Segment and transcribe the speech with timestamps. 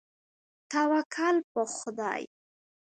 [0.71, 2.21] توکل په خدای.